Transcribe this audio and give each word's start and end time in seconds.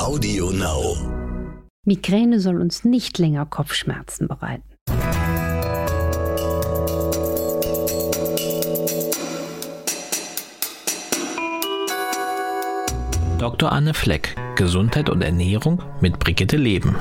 Audio 0.00 0.50
Now. 0.50 0.96
Migräne 1.84 2.40
soll 2.40 2.58
uns 2.58 2.84
nicht 2.86 3.18
länger 3.18 3.44
Kopfschmerzen 3.44 4.28
bereiten. 4.28 4.64
Dr. 13.38 13.70
Anne 13.70 13.92
Fleck, 13.92 14.36
Gesundheit 14.56 15.10
und 15.10 15.20
Ernährung 15.20 15.82
mit 16.00 16.18
Brigitte 16.18 16.56
Leben. 16.56 16.96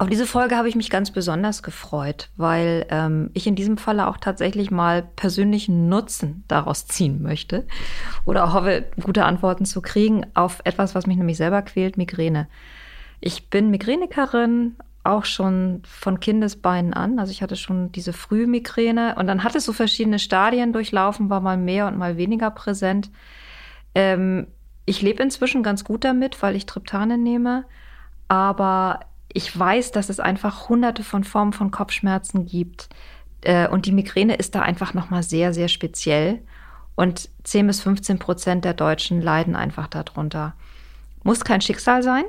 Auf 0.00 0.08
diese 0.08 0.26
Folge 0.26 0.56
habe 0.56 0.66
ich 0.66 0.76
mich 0.76 0.88
ganz 0.88 1.10
besonders 1.10 1.62
gefreut, 1.62 2.30
weil 2.38 2.86
ähm, 2.88 3.28
ich 3.34 3.46
in 3.46 3.54
diesem 3.54 3.76
Falle 3.76 4.08
auch 4.08 4.16
tatsächlich 4.16 4.70
mal 4.70 5.02
persönlichen 5.02 5.90
Nutzen 5.90 6.42
daraus 6.48 6.86
ziehen 6.86 7.20
möchte 7.20 7.66
oder 8.24 8.54
hoffe, 8.54 8.86
gute 9.02 9.26
Antworten 9.26 9.66
zu 9.66 9.82
kriegen 9.82 10.24
auf 10.32 10.62
etwas, 10.64 10.94
was 10.94 11.06
mich 11.06 11.18
nämlich 11.18 11.36
selber 11.36 11.60
quält, 11.60 11.98
Migräne. 11.98 12.48
Ich 13.20 13.50
bin 13.50 13.70
Migränikerin, 13.70 14.76
auch 15.04 15.26
schon 15.26 15.82
von 15.84 16.18
Kindesbeinen 16.18 16.94
an. 16.94 17.18
Also 17.18 17.30
ich 17.32 17.42
hatte 17.42 17.56
schon 17.56 17.92
diese 17.92 18.14
Frühmigräne 18.14 19.16
und 19.18 19.26
dann 19.26 19.44
hat 19.44 19.54
es 19.54 19.66
so 19.66 19.74
verschiedene 19.74 20.18
Stadien 20.18 20.72
durchlaufen, 20.72 21.28
war 21.28 21.42
mal 21.42 21.58
mehr 21.58 21.86
und 21.86 21.98
mal 21.98 22.16
weniger 22.16 22.50
präsent. 22.50 23.10
Ähm, 23.94 24.46
ich 24.86 25.02
lebe 25.02 25.22
inzwischen 25.22 25.62
ganz 25.62 25.84
gut 25.84 26.04
damit, 26.04 26.40
weil 26.42 26.56
ich 26.56 26.64
Triptane 26.64 27.18
nehme, 27.18 27.66
aber 28.28 29.00
ich 29.32 29.56
weiß, 29.56 29.92
dass 29.92 30.08
es 30.08 30.20
einfach 30.20 30.68
hunderte 30.68 31.04
von 31.04 31.24
Formen 31.24 31.52
von 31.52 31.70
Kopfschmerzen 31.70 32.46
gibt. 32.46 32.88
Äh, 33.42 33.68
und 33.68 33.86
die 33.86 33.92
Migräne 33.92 34.34
ist 34.34 34.54
da 34.54 34.62
einfach 34.62 34.94
nochmal 34.94 35.22
sehr, 35.22 35.52
sehr 35.52 35.68
speziell. 35.68 36.40
Und 36.94 37.30
10 37.44 37.66
bis 37.66 37.80
15 37.80 38.18
Prozent 38.18 38.64
der 38.64 38.74
Deutschen 38.74 39.22
leiden 39.22 39.56
einfach 39.56 39.86
darunter. 39.86 40.54
Muss 41.22 41.44
kein 41.44 41.60
Schicksal 41.60 42.02
sein, 42.02 42.24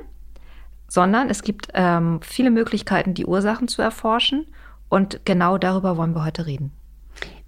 sondern 0.88 1.28
es 1.28 1.42
gibt 1.42 1.68
ähm, 1.74 2.20
viele 2.22 2.50
Möglichkeiten, 2.50 3.14
die 3.14 3.26
Ursachen 3.26 3.68
zu 3.68 3.82
erforschen. 3.82 4.46
Und 4.88 5.24
genau 5.24 5.58
darüber 5.58 5.96
wollen 5.96 6.14
wir 6.14 6.24
heute 6.24 6.46
reden. 6.46 6.72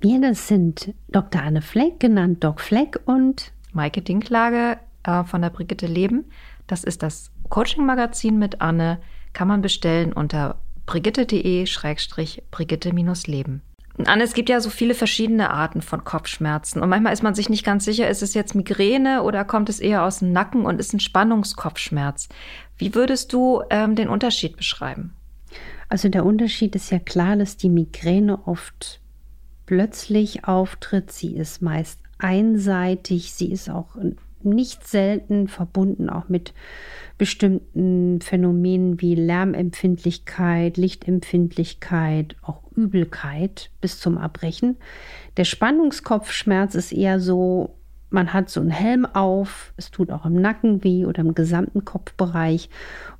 Wir, 0.00 0.20
das 0.20 0.48
sind 0.48 0.92
Dr. 1.08 1.42
Anne 1.42 1.62
Fleck, 1.62 2.00
genannt 2.00 2.44
Doc 2.44 2.60
Fleck 2.60 3.00
und 3.06 3.52
Maike 3.72 4.02
Dinklage 4.02 4.78
äh, 5.04 5.24
von 5.24 5.42
der 5.42 5.50
Brigitte 5.50 5.86
Leben. 5.86 6.26
Das 6.66 6.84
ist 6.84 7.02
das 7.02 7.30
Coaching-Magazin 7.48 8.38
mit 8.38 8.60
Anne 8.60 9.00
kann 9.34 9.48
man 9.48 9.60
bestellen 9.60 10.12
unter 10.12 10.60
brigitte.de-brigitte-leben. 10.86 13.62
Anne, 14.06 14.24
es 14.24 14.34
gibt 14.34 14.48
ja 14.48 14.60
so 14.60 14.70
viele 14.70 14.94
verschiedene 14.94 15.50
Arten 15.50 15.80
von 15.80 16.02
Kopfschmerzen 16.02 16.82
und 16.82 16.88
manchmal 16.88 17.12
ist 17.12 17.22
man 17.22 17.36
sich 17.36 17.48
nicht 17.48 17.64
ganz 17.64 17.84
sicher, 17.84 18.08
ist 18.08 18.22
es 18.22 18.34
jetzt 18.34 18.56
Migräne 18.56 19.22
oder 19.22 19.44
kommt 19.44 19.68
es 19.68 19.78
eher 19.78 20.02
aus 20.02 20.18
dem 20.18 20.32
Nacken 20.32 20.66
und 20.66 20.80
ist 20.80 20.92
ein 20.92 21.00
Spannungskopfschmerz. 21.00 22.28
Wie 22.76 22.96
würdest 22.96 23.32
du 23.32 23.62
ähm, 23.70 23.94
den 23.94 24.08
Unterschied 24.08 24.56
beschreiben? 24.56 25.14
Also 25.88 26.08
der 26.08 26.26
Unterschied 26.26 26.74
ist 26.74 26.90
ja 26.90 26.98
klar, 26.98 27.36
dass 27.36 27.56
die 27.56 27.68
Migräne 27.68 28.48
oft 28.48 29.00
plötzlich 29.66 30.44
auftritt. 30.44 31.12
Sie 31.12 31.36
ist 31.36 31.62
meist 31.62 32.00
einseitig, 32.18 33.32
sie 33.32 33.52
ist 33.52 33.70
auch 33.70 33.94
nicht 34.44 34.86
selten 34.86 35.48
verbunden 35.48 36.08
auch 36.08 36.28
mit 36.28 36.54
bestimmten 37.18 38.20
Phänomenen 38.20 39.00
wie 39.00 39.14
Lärmempfindlichkeit, 39.14 40.76
Lichtempfindlichkeit, 40.76 42.36
auch 42.42 42.62
Übelkeit 42.74 43.70
bis 43.80 44.00
zum 44.00 44.16
Erbrechen. 44.16 44.76
Der 45.36 45.44
Spannungskopfschmerz 45.44 46.74
ist 46.74 46.92
eher 46.92 47.20
so, 47.20 47.76
man 48.10 48.32
hat 48.32 48.48
so 48.48 48.60
einen 48.60 48.70
Helm 48.70 49.06
auf, 49.06 49.72
es 49.76 49.90
tut 49.90 50.10
auch 50.10 50.24
im 50.24 50.40
Nacken 50.40 50.82
weh 50.84 51.04
oder 51.04 51.20
im 51.20 51.34
gesamten 51.34 51.84
Kopfbereich 51.84 52.68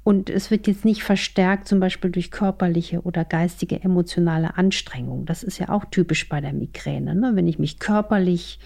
und 0.02 0.28
es 0.28 0.50
wird 0.50 0.66
jetzt 0.66 0.84
nicht 0.84 1.02
verstärkt, 1.02 1.66
zum 1.66 1.80
Beispiel 1.80 2.10
durch 2.10 2.30
körperliche 2.30 3.02
oder 3.02 3.24
geistige 3.24 3.82
emotionale 3.82 4.56
Anstrengung. 4.56 5.24
Das 5.24 5.42
ist 5.42 5.58
ja 5.58 5.68
auch 5.70 5.84
typisch 5.86 6.28
bei 6.28 6.40
der 6.40 6.52
Migräne. 6.52 7.14
Ne? 7.14 7.32
Wenn 7.34 7.48
ich 7.48 7.58
mich 7.58 7.78
körperlich 7.78 8.58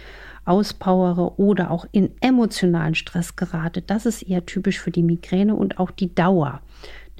auspowere 0.49 1.39
oder 1.39 1.71
auch 1.71 1.87
in 1.93 2.11
emotionalen 2.21 2.95
Stress 2.95 3.37
gerate. 3.37 3.83
Das 3.83 4.07
ist 4.07 4.23
eher 4.23 4.47
typisch 4.47 4.81
für 4.81 4.91
die 4.91 5.03
Migräne 5.03 5.55
und 5.55 5.79
auch 5.79 5.91
die 5.91 6.15
Dauer. 6.15 6.61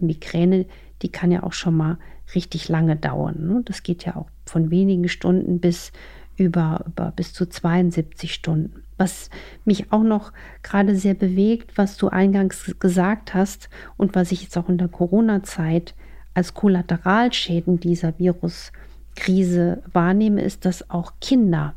Die 0.01 0.05
Migräne, 0.05 0.67
die 1.03 1.11
kann 1.11 1.31
ja 1.31 1.43
auch 1.43 1.53
schon 1.53 1.77
mal 1.77 1.99
richtig 2.35 2.69
lange 2.69 2.97
dauern. 2.97 3.47
Ne? 3.47 3.63
Das 3.65 3.83
geht 3.83 4.05
ja 4.05 4.17
auch 4.17 4.29
von 4.47 4.71
wenigen 4.71 5.09
Stunden 5.09 5.61
bis 5.61 5.93
über, 6.37 6.85
über 6.87 7.13
bis 7.15 7.33
zu 7.33 7.47
72 7.47 8.33
Stunden. 8.33 8.83
Was 8.97 9.31
mich 9.65 9.93
auch 9.93 10.03
noch 10.03 10.33
gerade 10.63 10.97
sehr 10.97 11.15
bewegt, 11.15 11.77
was 11.77 11.97
du 11.97 12.09
eingangs 12.09 12.75
gesagt 12.81 13.35
hast 13.35 13.69
und 13.97 14.15
was 14.15 14.33
ich 14.33 14.43
jetzt 14.43 14.57
auch 14.57 14.69
in 14.69 14.79
der 14.79 14.89
Corona-Zeit 14.89 15.95
als 16.35 16.55
Kollateralschäden 16.55 17.81
dieser 17.81 18.19
Viruskrise 18.19 19.83
wahrnehme, 19.93 20.43
ist, 20.43 20.65
dass 20.65 20.91
auch 20.91 21.13
Kinder 21.21 21.75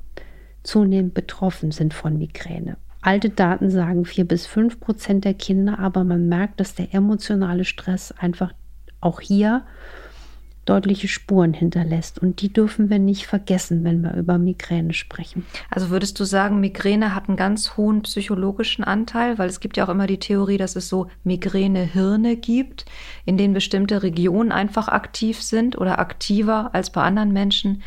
zunehmend 0.64 1.14
betroffen 1.14 1.72
sind 1.72 1.94
von 1.94 2.18
Migräne. 2.18 2.78
Alte 3.02 3.30
Daten 3.30 3.72
sagen 3.72 4.06
vier 4.06 4.26
bis 4.26 4.46
fünf 4.46 4.80
Prozent 4.80 5.26
der 5.26 5.34
Kinder, 5.34 5.80
aber 5.80 6.04
man 6.04 6.30
merkt, 6.30 6.60
dass 6.60 6.76
der 6.76 6.94
emotionale 6.94 7.66
Stress 7.66 8.12
einfach 8.12 8.54
auch 9.00 9.22
hier 9.22 9.64
deutliche 10.66 11.08
Spuren 11.08 11.54
hinterlässt. 11.54 12.20
Und 12.20 12.42
die 12.42 12.54
dürfen 12.54 12.90
wir 12.90 13.00
nicht 13.00 13.26
vergessen, 13.26 13.84
wenn 13.84 14.02
wir 14.02 14.14
über 14.14 14.38
Migräne 14.38 14.94
sprechen. 14.94 15.46
Also 15.72 15.90
würdest 15.90 16.20
du 16.20 16.24
sagen, 16.24 16.60
Migräne 16.60 17.16
hat 17.16 17.28
einen 17.28 17.38
ganz 17.38 17.78
hohen 17.78 18.04
psychologischen 18.04 18.84
Anteil, 18.84 19.40
weil 19.40 19.50
es 19.50 19.60
gibt 19.60 19.78
ja 19.78 19.86
auch 19.86 19.90
immer 19.90 20.06
die 20.06 20.20
Theorie, 20.20 20.58
dass 20.58 20.76
es 20.76 20.88
so 20.88 21.08
Migräne-Hirne 21.24 22.38
gibt, 22.38 22.86
in 23.26 23.38
denen 23.38 23.56
bestimmte 23.56 24.04
Regionen 24.04 24.52
einfach 24.52 24.88
aktiv 24.88 25.42
sind 25.42 25.78
oder 25.78 25.98
aktiver 25.98 26.70
als 26.74 26.92
bei 26.92 27.02
anderen 27.02 27.34
Menschen 27.34 27.82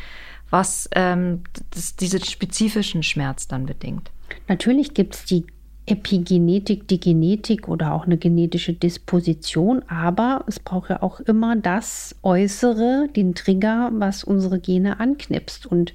was 0.55 0.89
ähm, 0.95 1.43
das, 1.71 1.97
diesen 1.97 2.23
spezifischen 2.23 3.03
Schmerz 3.03 3.49
dann 3.49 3.65
bedingt. 3.65 4.09
Natürlich 4.47 4.93
gibt 4.93 5.15
es 5.15 5.25
die 5.25 5.45
Epigenetik, 5.85 6.87
die 6.87 6.99
Genetik 6.99 7.67
oder 7.67 7.93
auch 7.93 8.05
eine 8.05 8.17
genetische 8.17 8.73
Disposition, 8.73 9.83
aber 9.89 10.45
es 10.47 10.59
braucht 10.59 10.89
ja 10.89 11.03
auch 11.03 11.19
immer 11.19 11.57
das 11.57 12.15
Äußere, 12.23 13.09
den 13.13 13.35
Trigger, 13.35 13.91
was 13.93 14.23
unsere 14.23 14.59
Gene 14.59 14.99
anknipst. 14.99 15.67
Und 15.67 15.93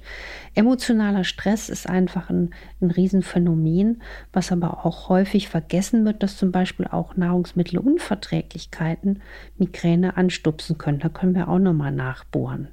emotionaler 0.53 1.23
Stress 1.23 1.67
ist 1.67 1.89
einfach 1.89 2.29
ein, 2.29 2.51
ein 2.81 2.91
Riesenphänomen, 2.91 4.01
was 4.31 4.51
aber 4.51 4.85
auch 4.85 5.09
häufig 5.09 5.49
vergessen 5.49 6.05
wird, 6.05 6.23
dass 6.23 6.37
zum 6.37 6.51
Beispiel 6.51 6.87
auch 6.87 7.17
Nahrungsmittelunverträglichkeiten 7.17 9.21
Migräne 9.57 10.15
anstupsen 10.15 10.77
können. 10.77 10.99
Da 10.99 11.09
können 11.09 11.35
wir 11.35 11.49
auch 11.49 11.59
nochmal 11.59 11.91
nachbohren. 11.91 12.69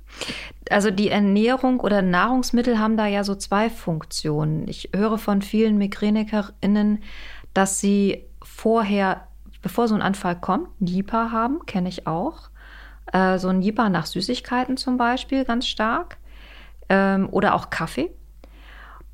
Also 0.70 0.90
die 0.90 1.08
Ernährung 1.08 1.80
oder 1.80 2.02
Nahrungsmittel 2.02 2.78
haben 2.78 2.96
da 2.96 3.06
ja 3.06 3.24
so 3.24 3.34
zwei 3.34 3.70
Funktionen. 3.70 4.68
Ich 4.68 4.90
höre 4.94 5.18
von 5.18 5.42
vielen 5.42 5.78
MigränikerInnen, 5.78 7.02
dass 7.54 7.80
sie 7.80 8.24
vorher, 8.42 9.26
bevor 9.62 9.88
so 9.88 9.94
ein 9.94 10.02
Anfall 10.02 10.36
kommt, 10.38 10.80
Nipa 10.80 11.30
haben, 11.30 11.64
kenne 11.66 11.88
ich 11.88 12.06
auch. 12.06 12.50
Äh, 13.12 13.38
so 13.38 13.48
ein 13.48 13.60
Nipa 13.60 13.88
nach 13.88 14.06
Süßigkeiten 14.06 14.76
zum 14.76 14.96
Beispiel, 14.96 15.44
ganz 15.44 15.66
stark. 15.66 16.18
Ähm, 16.88 17.28
oder 17.30 17.54
auch 17.54 17.70
Kaffee. 17.70 18.10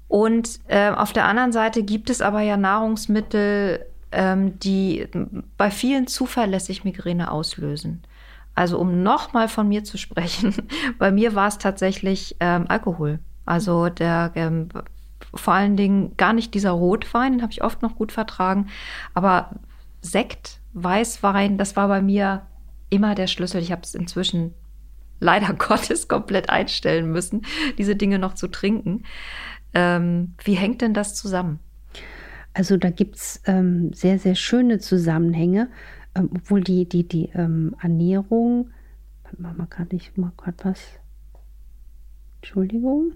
Und 0.09 0.61
äh, 0.69 0.91
auf 0.91 1.13
der 1.13 1.27
anderen 1.27 1.53
Seite 1.53 1.83
gibt 1.83 2.11
es 2.11 2.21
aber 2.21 2.41
ja 2.41 2.57
Nahrungsmittel, 2.57 3.85
ähm, 4.13 4.59
die 4.61 5.09
bei 5.57 5.71
vielen 5.71 6.07
zuverlässig 6.07 6.85
Migräne 6.85 7.31
auslösen. 7.31 8.03
Also 8.55 8.79
um 8.79 9.03
nochmal 9.03 9.49
von 9.49 9.69
mir 9.69 9.85
zu 9.85 9.99
sprechen, 9.99 10.55
bei 10.99 11.11
mir 11.11 11.35
war 11.35 11.49
es 11.49 11.59
tatsächlich 11.59 12.37
ähm, 12.41 12.67
Alkohol. 12.69 13.19
Also 13.45 13.89
der 13.89 14.33
ähm, 14.35 14.69
vor 15.35 15.55
allen 15.55 15.77
Dingen 15.77 16.17
gar 16.17 16.33
nicht 16.33 16.55
dieser 16.55 16.71
Rotwein, 16.71 17.33
den 17.33 17.43
habe 17.43 17.53
ich 17.53 17.63
oft 17.63 17.83
noch 17.83 17.97
gut 17.97 18.13
vertragen, 18.13 18.69
aber 19.13 19.51
Sekt, 20.01 20.61
Weißwein, 20.75 21.57
das 21.57 21.77
war 21.77 21.89
bei 21.89 22.03
mir 22.03 22.43
immer 22.91 23.15
der 23.15 23.27
Schlüssel. 23.27 23.63
Ich 23.63 23.73
habe 23.73 23.83
es 23.83 23.95
inzwischen 23.95 24.53
leider 25.19 25.53
Gottes 25.59 26.09
komplett 26.09 26.51
einstellen 26.51 27.11
müssen, 27.11 27.43
diese 27.79 27.97
Dinge 27.97 28.19
noch 28.19 28.35
zu 28.35 28.49
trinken. 28.49 29.05
Ähm, 29.73 30.35
wie 30.45 30.55
hängt 30.55 30.83
denn 30.83 30.95
das 30.95 31.15
zusammen? 31.15 31.59
Also 32.53 32.77
da 32.77 32.91
gibt 32.91 33.17
es 33.17 33.43
ähm, 33.47 33.93
sehr, 33.93 34.19
sehr 34.19 34.37
schöne 34.37 34.79
Zusammenhänge 34.79 35.71
ähm, 36.15 36.31
obwohl 36.35 36.63
die, 36.63 36.89
die, 36.89 37.07
die 37.07 37.31
ähm, 37.35 37.75
Ernährung, 37.81 38.71
machen 39.39 39.59
wir 39.59 39.67
gerade 39.67 39.95
nicht 39.95 40.17
mal 40.17 40.33
gerade 40.37 40.57
was. 40.65 40.81
Entschuldigung. 42.37 43.13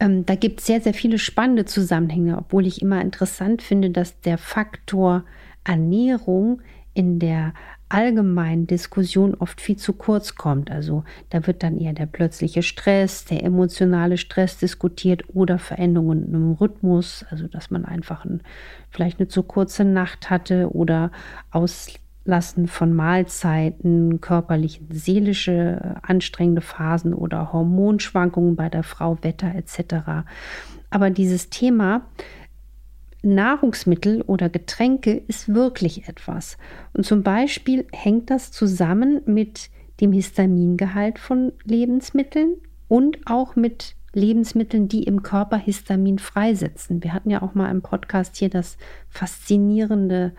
Ähm, 0.00 0.26
da 0.26 0.34
gibt 0.34 0.60
es 0.60 0.66
sehr, 0.66 0.80
sehr 0.80 0.94
viele 0.94 1.18
spannende 1.18 1.64
Zusammenhänge, 1.64 2.36
obwohl 2.38 2.66
ich 2.66 2.82
immer 2.82 3.00
interessant 3.00 3.62
finde, 3.62 3.90
dass 3.90 4.20
der 4.20 4.38
Faktor 4.38 5.24
Ernährung 5.64 6.60
in 6.94 7.18
der 7.18 7.52
allgemeinen 7.88 8.66
Diskussion 8.66 9.34
oft 9.34 9.60
viel 9.60 9.76
zu 9.76 9.92
kurz 9.92 10.34
kommt. 10.34 10.70
Also 10.70 11.04
da 11.30 11.46
wird 11.46 11.62
dann 11.62 11.78
eher 11.78 11.92
der 11.92 12.06
plötzliche 12.06 12.62
Stress, 12.62 13.24
der 13.26 13.44
emotionale 13.44 14.18
Stress 14.18 14.58
diskutiert 14.58 15.22
oder 15.34 15.58
Veränderungen 15.58 16.34
im 16.34 16.52
Rhythmus, 16.52 17.24
also 17.30 17.46
dass 17.46 17.70
man 17.70 17.84
einfach 17.84 18.24
ein, 18.24 18.42
vielleicht 18.90 19.20
eine 19.20 19.28
zu 19.28 19.44
kurze 19.44 19.84
Nacht 19.84 20.30
hatte 20.30 20.74
oder 20.74 21.12
Auslassen 22.26 22.66
von 22.66 22.92
Mahlzeiten, 22.92 24.20
körperliche, 24.20 24.80
seelische 24.90 25.96
anstrengende 26.02 26.60
Phasen 26.60 27.14
oder 27.14 27.52
Hormonschwankungen 27.52 28.56
bei 28.56 28.68
der 28.68 28.82
Frau, 28.82 29.16
Wetter 29.22 29.54
etc. 29.54 30.26
Aber 30.90 31.10
dieses 31.10 31.50
Thema 31.50 32.06
Nahrungsmittel 33.22 34.22
oder 34.22 34.48
Getränke 34.48 35.12
ist 35.12 35.54
wirklich 35.54 36.08
etwas. 36.08 36.58
Und 36.92 37.06
zum 37.06 37.22
Beispiel 37.22 37.86
hängt 37.92 38.30
das 38.30 38.50
zusammen 38.50 39.20
mit 39.26 39.70
dem 40.00 40.12
Histamingehalt 40.12 41.20
von 41.20 41.52
Lebensmitteln 41.64 42.56
und 42.88 43.18
auch 43.26 43.54
mit 43.54 43.94
Lebensmitteln, 44.14 44.88
die 44.88 45.04
im 45.04 45.22
Körper 45.22 45.58
Histamin 45.58 46.18
freisetzen. 46.18 47.04
Wir 47.04 47.12
hatten 47.12 47.30
ja 47.30 47.42
auch 47.42 47.54
mal 47.54 47.70
im 47.70 47.82
Podcast 47.82 48.36
hier 48.36 48.48
das 48.48 48.78
faszinierende 49.10 50.32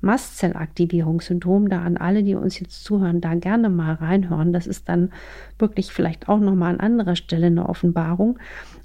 Mastzellaktivierungssyndrom. 0.00 1.68
Da 1.68 1.82
an 1.82 1.96
alle, 1.96 2.22
die 2.22 2.34
uns 2.34 2.58
jetzt 2.60 2.84
zuhören, 2.84 3.20
da 3.20 3.34
gerne 3.34 3.68
mal 3.68 3.94
reinhören. 3.94 4.52
Das 4.52 4.66
ist 4.66 4.88
dann 4.88 5.12
wirklich 5.58 5.92
vielleicht 5.92 6.28
auch 6.28 6.40
noch 6.40 6.54
mal 6.54 6.70
an 6.70 6.80
anderer 6.80 7.16
Stelle 7.16 7.46
eine 7.46 7.68
Offenbarung. 7.68 8.38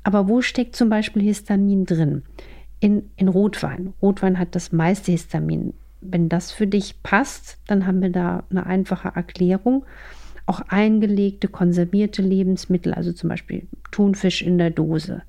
Aber 0.04 0.28
wo 0.28 0.42
steckt 0.42 0.76
zum 0.76 0.90
Beispiel 0.90 1.22
Histamin 1.22 1.86
drin? 1.86 2.24
in, 2.80 3.10
in 3.16 3.28
Rotwein. 3.28 3.94
Rotwein 4.02 4.40
hat 4.40 4.56
das 4.56 4.72
meiste 4.72 5.12
Histamin. 5.12 5.74
Wenn 6.02 6.30
das 6.30 6.52
für 6.52 6.68
dich 6.68 7.02
passt, 7.02 7.58
dann 7.68 7.88
haben 7.88 8.02
wir 8.02 8.12
da 8.12 8.44
eine 8.50 8.66
einfache 8.66 9.12
Erklärung. 9.16 9.86
Auch 10.46 10.62
eingelegte, 10.68 11.48
konservierte 11.48 12.22
Lebensmittel, 12.22 12.94
also 12.94 13.12
zum 13.12 13.30
Beispiel 13.30 13.68
Thunfisch 13.90 14.44
in 14.44 14.60
der 14.60 14.70
Dose 14.70 15.24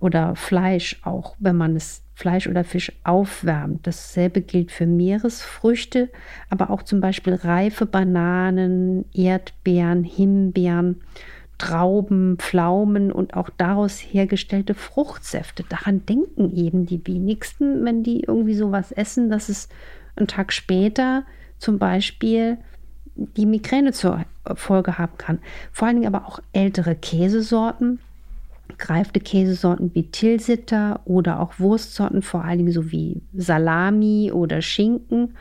oder 0.00 0.34
Fleisch 0.34 0.98
auch, 1.04 1.36
wenn 1.38 1.56
man 1.56 1.76
es 1.76 2.02
Fleisch 2.18 2.48
oder 2.48 2.64
Fisch 2.64 2.90
aufwärmt. 3.04 3.86
Dasselbe 3.86 4.40
gilt 4.40 4.72
für 4.72 4.86
Meeresfrüchte, 4.86 6.10
aber 6.50 6.70
auch 6.70 6.82
zum 6.82 7.00
Beispiel 7.00 7.34
reife 7.34 7.86
Bananen, 7.86 9.04
Erdbeeren, 9.14 10.02
Himbeeren 10.02 11.00
Trauben, 11.58 12.36
Pflaumen 12.38 13.12
und 13.12 13.34
auch 13.34 13.50
daraus 13.50 13.98
hergestellte 13.98 14.74
Fruchtsäfte. 14.74 15.64
Daran 15.68 16.06
denken 16.06 16.56
eben 16.56 16.86
die 16.86 17.06
wenigsten, 17.06 17.84
wenn 17.84 18.02
die 18.02 18.24
irgendwie 18.24 18.54
sowas 18.54 18.90
essen, 18.90 19.30
dass 19.30 19.48
es 19.48 19.68
einen 20.16 20.26
Tag 20.26 20.52
später 20.52 21.24
zum 21.58 21.78
Beispiel 21.78 22.58
die 23.14 23.46
Migräne 23.46 23.92
zur 23.92 24.24
Folge 24.54 24.98
haben 24.98 25.18
kann. 25.18 25.38
Vor 25.70 25.86
allen 25.86 26.00
Dingen 26.00 26.12
aber 26.12 26.26
auch 26.26 26.40
ältere 26.52 26.96
Käsesorten, 26.96 28.00
greifte 28.78 29.20
Käsesorten 29.20 29.94
wie 29.94 30.10
Tilsiter 30.10 31.00
oder 31.04 31.40
auch 31.40 31.58
Wurstsorten, 31.58 32.22
vor 32.22 32.44
allen 32.44 32.58
Dingen 32.58 32.72
so 32.72 32.90
wie 32.90 33.22
Salami 33.34 34.32
oder 34.32 34.62
Schinken. 34.62 35.36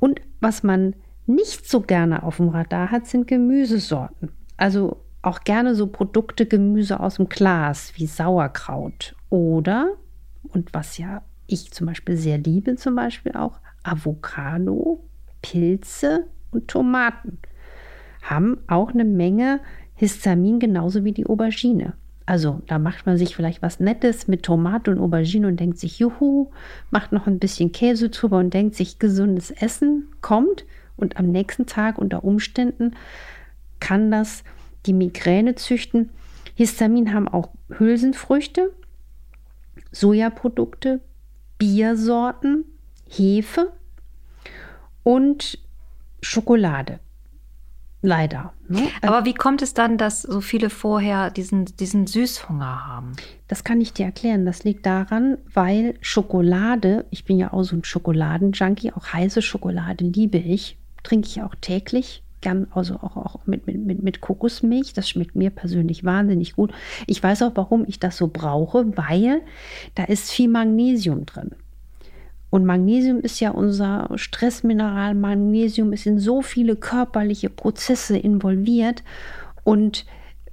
Und 0.00 0.20
was 0.40 0.62
man 0.62 0.94
nicht 1.26 1.68
so 1.68 1.80
gerne 1.80 2.22
auf 2.22 2.38
dem 2.38 2.48
Radar 2.48 2.90
hat, 2.90 3.06
sind 3.06 3.26
Gemüsesorten. 3.26 4.30
Also 4.56 5.04
auch 5.22 5.40
gerne 5.40 5.74
so 5.74 5.86
Produkte, 5.86 6.46
Gemüse 6.46 6.98
aus 6.98 7.16
dem 7.16 7.28
Glas 7.28 7.92
wie 7.96 8.06
Sauerkraut 8.06 9.14
oder, 9.30 9.92
und 10.48 10.74
was 10.74 10.98
ja 10.98 11.22
ich 11.46 11.72
zum 11.72 11.86
Beispiel 11.86 12.16
sehr 12.16 12.38
liebe, 12.38 12.74
zum 12.76 12.96
Beispiel 12.96 13.32
auch 13.32 13.60
Avocado, 13.84 15.04
Pilze 15.42 16.26
und 16.50 16.68
Tomaten 16.68 17.38
haben 18.22 18.58
auch 18.68 18.90
eine 18.90 19.04
Menge 19.04 19.60
Histamin, 19.94 20.58
genauso 20.58 21.04
wie 21.04 21.12
die 21.12 21.26
Aubergine. 21.26 21.94
Also 22.26 22.62
da 22.66 22.78
macht 22.78 23.06
man 23.06 23.18
sich 23.18 23.34
vielleicht 23.34 23.62
was 23.62 23.80
Nettes 23.80 24.28
mit 24.28 24.44
Tomate 24.44 24.90
und 24.90 24.98
Aubergine 24.98 25.48
und 25.48 25.58
denkt 25.58 25.78
sich, 25.78 25.98
juhu, 25.98 26.50
macht 26.90 27.12
noch 27.12 27.26
ein 27.26 27.38
bisschen 27.38 27.72
Käse 27.72 28.10
drüber 28.10 28.38
und 28.38 28.54
denkt 28.54 28.74
sich, 28.74 28.98
gesundes 28.98 29.50
Essen 29.50 30.08
kommt 30.20 30.64
und 30.96 31.16
am 31.16 31.30
nächsten 31.30 31.66
Tag 31.66 31.98
unter 31.98 32.24
Umständen 32.24 32.94
kann 33.80 34.10
das 34.10 34.44
die 34.86 34.92
Migräne 34.92 35.54
züchten. 35.56 36.10
Histamin 36.54 37.12
haben 37.12 37.28
auch 37.28 37.50
Hülsenfrüchte, 37.70 38.72
Sojaprodukte, 39.90 41.00
Biersorten, 41.58 42.64
Hefe 43.08 43.72
und 45.02 45.58
Schokolade. 46.20 47.00
Leider. 48.04 48.52
Ne? 48.68 48.88
Aber 49.00 49.24
wie 49.24 49.32
kommt 49.32 49.62
es 49.62 49.74
dann, 49.74 49.96
dass 49.96 50.22
so 50.22 50.40
viele 50.40 50.70
vorher 50.70 51.30
diesen, 51.30 51.64
diesen 51.64 52.08
Süßhunger 52.08 52.86
haben? 52.86 53.12
Das 53.46 53.62
kann 53.62 53.80
ich 53.80 53.92
dir 53.92 54.06
erklären. 54.06 54.44
Das 54.44 54.64
liegt 54.64 54.84
daran, 54.86 55.38
weil 55.54 55.94
Schokolade, 56.00 57.06
ich 57.10 57.24
bin 57.24 57.38
ja 57.38 57.52
auch 57.52 57.62
so 57.62 57.76
ein 57.76 57.84
Schokoladenjunkie, 57.84 58.92
auch 58.92 59.12
heiße 59.12 59.40
Schokolade 59.40 60.04
liebe 60.04 60.38
ich, 60.38 60.78
trinke 61.04 61.28
ich 61.28 61.42
auch 61.42 61.54
täglich 61.60 62.24
gern, 62.42 62.66
also 62.72 62.96
auch, 62.96 63.16
auch 63.16 63.46
mit, 63.46 63.66
mit, 63.66 63.78
mit, 63.78 64.02
mit 64.02 64.20
Kokosmilch. 64.20 64.92
Das 64.92 65.08
schmeckt 65.08 65.34
mir 65.34 65.50
persönlich 65.50 66.04
wahnsinnig 66.04 66.54
gut. 66.54 66.72
Ich 67.06 67.22
weiß 67.22 67.42
auch, 67.42 67.52
warum 67.54 67.84
ich 67.86 67.98
das 68.00 68.18
so 68.18 68.28
brauche, 68.28 68.96
weil 68.96 69.40
da 69.94 70.04
ist 70.04 70.30
viel 70.30 70.48
Magnesium 70.48 71.24
drin. 71.24 71.52
Und 72.52 72.66
Magnesium 72.66 73.20
ist 73.20 73.40
ja 73.40 73.50
unser 73.50 74.10
Stressmineral. 74.14 75.14
Magnesium 75.14 75.94
ist 75.94 76.04
in 76.04 76.18
so 76.18 76.42
viele 76.42 76.76
körperliche 76.76 77.48
Prozesse 77.48 78.18
involviert. 78.18 79.02
Und 79.64 80.04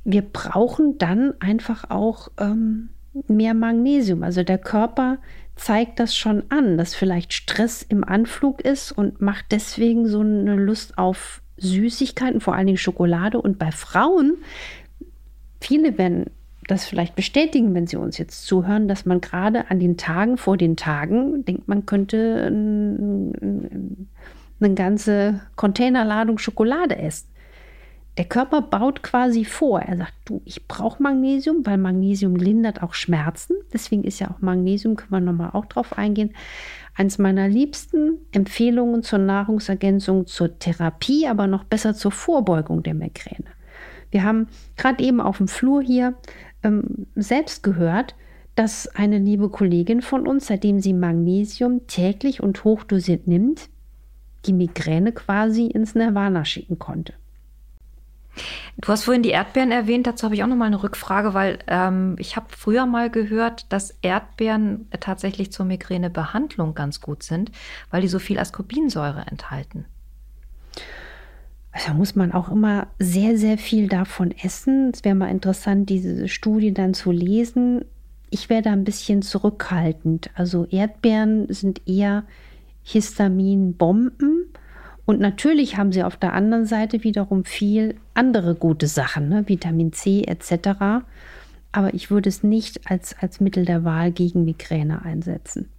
wir 0.05 0.21
brauchen 0.21 0.97
dann 0.97 1.33
einfach 1.41 1.89
auch 1.89 2.29
ähm, 2.39 2.87
mehr 3.27 3.53
Magnesium. 3.53 4.23
Also 4.23 4.43
der 4.43 4.59
Körper 4.59 5.17
zeigt 5.57 5.99
das 5.99 6.15
schon 6.15 6.43
an, 6.47 6.77
dass 6.77 6.95
vielleicht 6.95 7.33
Stress 7.33 7.81
im 7.81 8.05
Anflug 8.05 8.61
ist 8.61 8.93
und 8.93 9.19
macht 9.19 9.47
deswegen 9.51 10.07
so 10.07 10.21
eine 10.21 10.55
Lust 10.55 10.97
auf 10.97 11.41
Süßigkeiten, 11.57 12.39
vor 12.39 12.55
allen 12.55 12.67
Dingen 12.67 12.77
Schokolade. 12.77 13.41
Und 13.41 13.59
bei 13.59 13.73
Frauen, 13.73 14.37
viele 15.59 15.97
werden 15.97 16.27
das 16.71 16.85
vielleicht 16.85 17.15
bestätigen, 17.15 17.73
wenn 17.73 17.87
sie 17.87 17.97
uns 17.97 18.17
jetzt 18.17 18.45
zuhören, 18.45 18.87
dass 18.87 19.05
man 19.05 19.21
gerade 19.21 19.69
an 19.69 19.79
den 19.79 19.97
Tagen 19.97 20.37
vor 20.37 20.57
den 20.57 20.75
Tagen 20.75 21.45
denkt, 21.45 21.67
man 21.67 21.85
könnte 21.85 22.45
eine 24.61 24.75
ganze 24.75 25.41
Containerladung 25.55 26.37
Schokolade 26.37 26.97
essen. 26.97 27.27
Der 28.17 28.25
Körper 28.25 28.61
baut 28.61 29.01
quasi 29.01 29.45
vor. 29.45 29.79
Er 29.79 29.95
sagt, 29.95 30.13
du, 30.25 30.41
ich 30.43 30.67
brauche 30.67 31.01
Magnesium, 31.01 31.65
weil 31.65 31.77
Magnesium 31.77 32.35
lindert 32.35 32.83
auch 32.83 32.93
Schmerzen. 32.93 33.55
Deswegen 33.71 34.03
ist 34.03 34.19
ja 34.19 34.29
auch 34.29 34.41
Magnesium, 34.41 34.97
können 34.97 35.11
wir 35.11 35.21
nochmal 35.21 35.51
auch 35.53 35.65
drauf 35.67 35.97
eingehen, 35.97 36.33
Eins 36.99 37.17
meiner 37.17 37.47
liebsten 37.47 38.17
Empfehlungen 38.33 39.03
zur 39.03 39.19
Nahrungsergänzung, 39.19 40.27
zur 40.27 40.59
Therapie, 40.59 41.27
aber 41.27 41.47
noch 41.47 41.63
besser 41.63 41.93
zur 41.93 42.11
Vorbeugung 42.11 42.83
der 42.83 42.93
Migräne. 42.93 43.45
Wir 44.11 44.25
haben 44.25 44.47
gerade 44.75 45.01
eben 45.01 45.21
auf 45.21 45.37
dem 45.37 45.47
Flur 45.47 45.81
hier 45.81 46.15
ähm, 46.63 47.07
selbst 47.15 47.63
gehört, 47.63 48.15
dass 48.55 48.87
eine 48.87 49.19
liebe 49.19 49.49
Kollegin 49.49 50.01
von 50.01 50.27
uns, 50.27 50.47
seitdem 50.47 50.79
sie 50.79 50.93
Magnesium 50.93 51.87
täglich 51.87 52.43
und 52.43 52.63
hochdosiert 52.63 53.27
nimmt, 53.27 53.69
die 54.45 54.53
Migräne 54.53 55.11
quasi 55.11 55.67
ins 55.67 55.95
Nirvana 55.95 56.45
schicken 56.45 56.79
konnte. 56.79 57.13
Du 58.77 58.87
hast 58.87 59.03
vorhin 59.03 59.23
die 59.23 59.29
Erdbeeren 59.29 59.71
erwähnt, 59.71 60.07
dazu 60.07 60.25
habe 60.25 60.35
ich 60.35 60.43
auch 60.43 60.47
noch 60.47 60.55
mal 60.55 60.65
eine 60.65 60.81
Rückfrage, 60.81 61.33
weil 61.33 61.59
ähm, 61.67 62.15
ich 62.19 62.35
habe 62.35 62.47
früher 62.49 62.85
mal 62.85 63.09
gehört, 63.09 63.71
dass 63.71 63.97
Erdbeeren 64.01 64.87
tatsächlich 64.99 65.51
zur 65.51 65.65
Migränebehandlung 65.65 66.75
ganz 66.75 67.01
gut 67.01 67.23
sind, 67.23 67.51
weil 67.91 68.01
die 68.01 68.07
so 68.07 68.19
viel 68.19 68.39
Ascorbinsäure 68.39 69.25
enthalten. 69.27 69.85
Da 71.85 71.93
muss 71.93 72.15
man 72.15 72.33
auch 72.33 72.49
immer 72.49 72.87
sehr, 72.99 73.37
sehr 73.37 73.57
viel 73.57 73.87
davon 73.87 74.31
essen. 74.43 74.91
Es 74.93 75.05
wäre 75.05 75.15
mal 75.15 75.29
interessant, 75.29 75.89
diese 75.89 76.27
Studie 76.27 76.73
dann 76.73 76.93
zu 76.93 77.11
lesen. 77.11 77.85
Ich 78.29 78.49
wäre 78.49 78.61
da 78.61 78.71
ein 78.71 78.83
bisschen 78.83 79.21
zurückhaltend. 79.21 80.29
Also 80.35 80.65
Erdbeeren 80.65 81.51
sind 81.51 81.87
eher 81.87 82.25
Histaminbomben 82.83 84.49
und 85.05 85.19
natürlich 85.19 85.77
haben 85.77 85.91
sie 85.91 86.03
auf 86.03 86.17
der 86.17 86.33
anderen 86.33 86.65
Seite 86.65 87.03
wiederum 87.03 87.45
viel 87.45 87.95
andere 88.13 88.55
gute 88.55 88.87
Sachen, 88.87 89.29
ne? 89.29 89.47
Vitamin 89.47 89.93
C 89.93 90.23
etc. 90.23 91.03
Aber 91.71 91.93
ich 91.93 92.11
würde 92.11 92.29
es 92.29 92.43
nicht 92.43 92.89
als, 92.91 93.15
als 93.19 93.39
Mittel 93.39 93.65
der 93.65 93.83
Wahl 93.83 94.11
gegen 94.11 94.45
Migräne 94.45 95.03
einsetzen. 95.03 95.69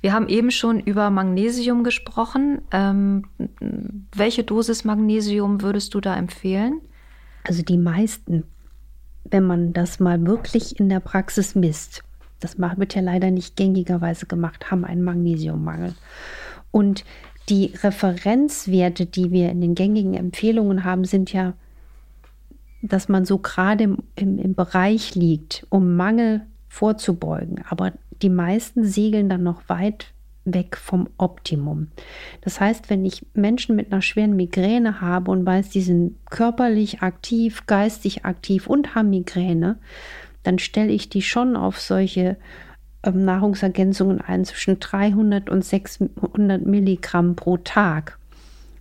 Wir 0.00 0.12
haben 0.12 0.28
eben 0.28 0.50
schon 0.50 0.80
über 0.80 1.10
Magnesium 1.10 1.84
gesprochen. 1.84 2.62
Ähm, 2.72 3.24
welche 4.14 4.44
Dosis 4.44 4.84
Magnesium 4.84 5.62
würdest 5.62 5.94
du 5.94 6.00
da 6.00 6.16
empfehlen? 6.16 6.80
Also 7.44 7.62
die 7.62 7.78
meisten, 7.78 8.44
wenn 9.24 9.44
man 9.44 9.72
das 9.72 10.00
mal 10.00 10.24
wirklich 10.26 10.78
in 10.78 10.88
der 10.88 11.00
Praxis 11.00 11.54
misst, 11.54 12.02
das 12.40 12.58
wird 12.58 12.94
ja 12.94 13.02
leider 13.02 13.30
nicht 13.30 13.56
gängigerweise 13.56 14.26
gemacht, 14.26 14.70
haben 14.70 14.84
einen 14.84 15.02
Magnesiummangel. 15.02 15.94
Und 16.70 17.04
die 17.48 17.72
Referenzwerte, 17.82 19.06
die 19.06 19.30
wir 19.30 19.50
in 19.50 19.60
den 19.60 19.74
gängigen 19.74 20.14
Empfehlungen 20.14 20.84
haben, 20.84 21.04
sind 21.04 21.32
ja, 21.32 21.54
dass 22.80 23.08
man 23.08 23.26
so 23.26 23.38
gerade 23.38 23.84
im, 23.84 23.98
im, 24.16 24.38
im 24.38 24.54
Bereich 24.54 25.14
liegt, 25.14 25.66
um 25.68 25.96
Mangel 25.96 26.42
vorzubeugen. 26.68 27.62
Aber 27.68 27.92
die 28.22 28.30
meisten 28.30 28.84
segeln 28.84 29.28
dann 29.28 29.42
noch 29.42 29.68
weit 29.68 30.12
weg 30.44 30.76
vom 30.76 31.08
Optimum. 31.18 31.88
Das 32.40 32.60
heißt, 32.60 32.90
wenn 32.90 33.04
ich 33.04 33.26
Menschen 33.34 33.76
mit 33.76 33.92
einer 33.92 34.02
schweren 34.02 34.36
Migräne 34.36 35.00
habe 35.00 35.30
und 35.30 35.44
weiß, 35.44 35.70
die 35.70 35.82
sind 35.82 36.16
körperlich 36.30 37.02
aktiv, 37.02 37.66
geistig 37.66 38.24
aktiv 38.24 38.66
und 38.66 38.94
haben 38.94 39.10
Migräne, 39.10 39.78
dann 40.42 40.58
stelle 40.58 40.92
ich 40.92 41.08
die 41.08 41.22
schon 41.22 41.56
auf 41.56 41.78
solche 41.78 42.36
ähm, 43.02 43.24
Nahrungsergänzungen 43.24 44.20
ein 44.20 44.44
zwischen 44.44 44.80
300 44.80 45.50
und 45.50 45.64
600 45.64 46.64
Milligramm 46.64 47.36
pro 47.36 47.58
Tag. 47.58 48.18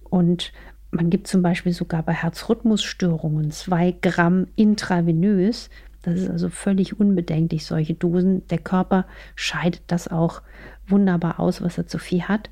Und 0.10 0.53
man 0.91 1.10
gibt 1.10 1.27
zum 1.27 1.41
Beispiel 1.41 1.74
sogar 1.74 2.03
bei 2.03 2.13
Herzrhythmusstörungen 2.13 3.51
zwei 3.51 3.96
Gramm 4.01 4.48
intravenös. 4.55 5.69
Das 6.01 6.19
ist 6.19 6.29
also 6.29 6.49
völlig 6.49 6.99
unbedenklich, 6.99 7.65
solche 7.65 7.93
Dosen. 7.93 8.47
Der 8.47 8.57
Körper 8.57 9.05
scheidet 9.35 9.83
das 9.87 10.07
auch 10.07 10.41
wunderbar 10.87 11.39
aus, 11.39 11.61
was 11.61 11.77
er 11.77 11.87
zu 11.87 11.97
viel 11.97 12.23
hat. 12.23 12.49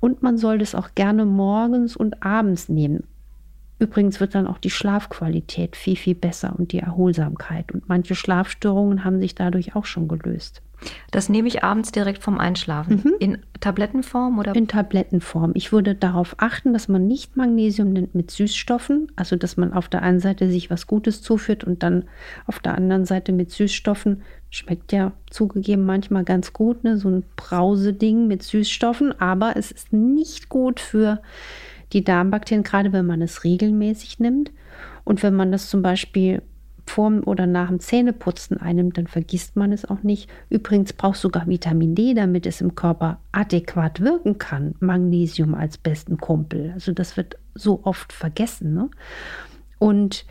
Und 0.00 0.22
man 0.22 0.38
soll 0.38 0.58
das 0.58 0.74
auch 0.74 0.94
gerne 0.94 1.24
morgens 1.24 1.96
und 1.96 2.22
abends 2.22 2.68
nehmen. 2.68 3.04
Übrigens 3.78 4.20
wird 4.20 4.34
dann 4.34 4.46
auch 4.46 4.58
die 4.58 4.70
Schlafqualität 4.70 5.74
viel, 5.74 5.96
viel 5.96 6.14
besser 6.14 6.54
und 6.58 6.72
die 6.72 6.80
Erholsamkeit. 6.80 7.72
Und 7.72 7.88
manche 7.88 8.14
Schlafstörungen 8.14 9.04
haben 9.04 9.20
sich 9.20 9.34
dadurch 9.34 9.74
auch 9.74 9.86
schon 9.86 10.06
gelöst. 10.06 10.62
Das 11.10 11.28
nehme 11.28 11.48
ich 11.48 11.62
abends 11.62 11.92
direkt 11.92 12.22
vom 12.22 12.38
Einschlafen. 12.38 13.02
Mhm. 13.04 13.12
In 13.18 13.38
Tablettenform 13.60 14.38
oder? 14.38 14.54
In 14.54 14.68
Tablettenform. 14.68 15.52
Ich 15.54 15.72
würde 15.72 15.94
darauf 15.94 16.36
achten, 16.38 16.72
dass 16.72 16.88
man 16.88 17.06
nicht 17.06 17.36
Magnesium 17.36 17.92
nimmt 17.92 18.14
mit 18.14 18.30
Süßstoffen, 18.30 19.10
also 19.16 19.36
dass 19.36 19.56
man 19.56 19.72
auf 19.72 19.88
der 19.88 20.02
einen 20.02 20.20
Seite 20.20 20.50
sich 20.50 20.70
was 20.70 20.86
Gutes 20.86 21.22
zuführt 21.22 21.64
und 21.64 21.82
dann 21.82 22.04
auf 22.46 22.58
der 22.58 22.74
anderen 22.74 23.04
Seite 23.04 23.32
mit 23.32 23.50
Süßstoffen. 23.50 24.22
Schmeckt 24.50 24.92
ja 24.92 25.12
zugegeben 25.28 25.84
manchmal 25.84 26.24
ganz 26.24 26.52
gut, 26.52 26.82
ne? 26.84 26.96
so 26.96 27.08
ein 27.08 27.24
Brauseding 27.36 28.26
mit 28.26 28.42
Süßstoffen, 28.42 29.20
aber 29.20 29.56
es 29.56 29.70
ist 29.70 29.92
nicht 29.92 30.48
gut 30.48 30.80
für 30.80 31.20
die 31.92 32.04
Darmbakterien, 32.04 32.62
gerade 32.62 32.92
wenn 32.92 33.06
man 33.06 33.20
es 33.22 33.44
regelmäßig 33.44 34.18
nimmt. 34.20 34.52
Und 35.04 35.22
wenn 35.22 35.34
man 35.34 35.50
das 35.50 35.68
zum 35.68 35.82
Beispiel 35.82 36.42
vor 36.90 37.12
oder 37.26 37.46
nach 37.46 37.68
dem 37.68 37.80
Zähneputzen 37.80 38.58
einnimmt, 38.58 38.98
dann 38.98 39.06
vergisst 39.06 39.56
man 39.56 39.72
es 39.72 39.84
auch 39.84 40.02
nicht. 40.02 40.28
Übrigens 40.50 40.92
braucht 40.92 41.18
sogar 41.18 41.46
Vitamin 41.46 41.94
D, 41.94 42.14
damit 42.14 42.46
es 42.46 42.60
im 42.60 42.74
Körper 42.74 43.20
adäquat 43.32 44.00
wirken 44.00 44.38
kann. 44.38 44.74
Magnesium 44.80 45.54
als 45.54 45.78
besten 45.78 46.18
Kumpel. 46.18 46.72
Also 46.74 46.92
das 46.92 47.16
wird 47.16 47.36
so 47.54 47.80
oft 47.84 48.12
vergessen. 48.12 48.74
Ne? 48.74 48.90
Und 49.78 50.26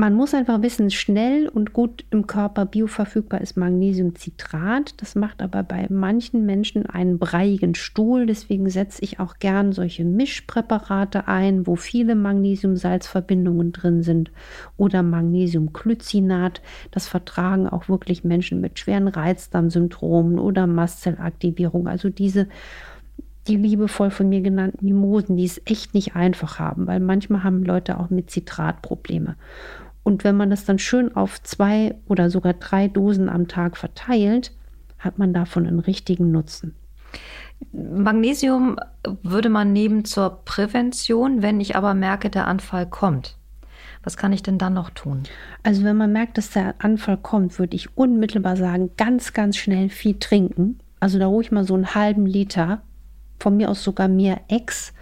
man 0.00 0.14
muss 0.14 0.32
einfach 0.32 0.62
wissen, 0.62 0.90
schnell 0.90 1.46
und 1.46 1.74
gut 1.74 2.06
im 2.10 2.26
Körper 2.26 2.64
bioverfügbar 2.64 3.42
ist 3.42 3.58
Magnesiumcitrat. 3.58 4.94
Das 4.96 5.14
macht 5.14 5.42
aber 5.42 5.62
bei 5.62 5.88
manchen 5.90 6.46
Menschen 6.46 6.86
einen 6.86 7.18
breiigen 7.18 7.74
Stuhl. 7.74 8.24
Deswegen 8.24 8.70
setze 8.70 9.02
ich 9.04 9.20
auch 9.20 9.34
gern 9.40 9.72
solche 9.72 10.06
Mischpräparate 10.06 11.28
ein, 11.28 11.66
wo 11.66 11.76
viele 11.76 12.14
Magnesiumsalzverbindungen 12.14 13.72
drin 13.72 14.02
sind 14.02 14.32
oder 14.78 15.02
Magnesiumglycinat. 15.02 16.62
Das 16.92 17.06
vertragen 17.06 17.68
auch 17.68 17.90
wirklich 17.90 18.24
Menschen 18.24 18.62
mit 18.62 18.78
schweren 18.78 19.06
Reizdarmsyndromen 19.06 20.38
oder 20.38 20.66
Mastzellaktivierung. 20.66 21.88
Also 21.88 22.08
diese 22.08 22.48
die 23.48 23.56
liebevoll 23.56 24.10
von 24.10 24.28
mir 24.28 24.40
genannten 24.42 24.84
Mimosen, 24.84 25.36
die 25.36 25.44
es 25.44 25.60
echt 25.64 25.92
nicht 25.92 26.14
einfach 26.14 26.58
haben, 26.58 26.86
weil 26.86 27.00
manchmal 27.00 27.42
haben 27.42 27.64
Leute 27.64 27.98
auch 27.98 28.10
mit 28.10 28.30
Zitrat 28.30 28.80
Probleme. 28.82 29.36
Und 30.02 30.24
wenn 30.24 30.36
man 30.36 30.50
das 30.50 30.64
dann 30.64 30.78
schön 30.78 31.14
auf 31.14 31.42
zwei 31.42 31.94
oder 32.08 32.30
sogar 32.30 32.54
drei 32.54 32.88
Dosen 32.88 33.28
am 33.28 33.48
Tag 33.48 33.76
verteilt, 33.76 34.52
hat 34.98 35.18
man 35.18 35.32
davon 35.32 35.66
einen 35.66 35.80
richtigen 35.80 36.30
Nutzen. 36.30 36.74
Magnesium 37.72 38.78
würde 39.22 39.50
man 39.50 39.72
nehmen 39.72 40.04
zur 40.04 40.44
Prävention, 40.44 41.42
wenn 41.42 41.60
ich 41.60 41.76
aber 41.76 41.94
merke, 41.94 42.30
der 42.30 42.46
Anfall 42.46 42.86
kommt. 42.88 43.36
Was 44.02 44.16
kann 44.16 44.32
ich 44.32 44.42
denn 44.42 44.56
dann 44.56 44.72
noch 44.72 44.90
tun? 44.90 45.24
Also 45.62 45.84
wenn 45.84 45.96
man 45.96 46.12
merkt, 46.12 46.38
dass 46.38 46.50
der 46.50 46.74
Anfall 46.78 47.18
kommt, 47.18 47.58
würde 47.58 47.76
ich 47.76 47.96
unmittelbar 47.98 48.56
sagen, 48.56 48.90
ganz, 48.96 49.34
ganz 49.34 49.58
schnell 49.58 49.90
viel 49.90 50.18
trinken. 50.18 50.78
Also 51.00 51.18
da 51.18 51.26
ruhig 51.26 51.52
mal 51.52 51.64
so 51.64 51.74
einen 51.74 51.94
halben 51.94 52.24
Liter, 52.24 52.82
von 53.38 53.56
mir 53.56 53.70
aus 53.70 53.82
sogar 53.82 54.08
mehr 54.08 54.40
Ex, 54.48 54.92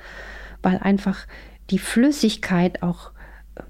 weil 0.63 0.79
einfach 0.79 1.27
die 1.71 1.79
Flüssigkeit 1.79 2.83
auch 2.83 3.13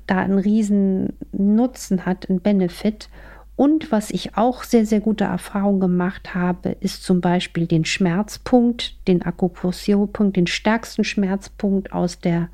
da 0.06 0.18
einen 0.18 0.38
riesen 0.38 1.14
Nutzen 1.32 2.06
hat, 2.06 2.28
einen 2.28 2.40
Benefit. 2.40 3.08
Und 3.56 3.90
was 3.90 4.10
ich 4.10 4.36
auch 4.36 4.62
sehr, 4.62 4.86
sehr 4.86 5.00
gute 5.00 5.24
Erfahrung 5.24 5.80
gemacht 5.80 6.34
habe, 6.34 6.76
ist 6.80 7.02
zum 7.02 7.20
Beispiel 7.20 7.66
den 7.66 7.84
Schmerzpunkt, 7.84 8.96
den 9.08 9.22
Akupressurpunkt, 9.22 10.36
den 10.36 10.46
stärksten 10.46 11.02
Schmerzpunkt 11.02 11.92
aus 11.92 12.20
der 12.20 12.50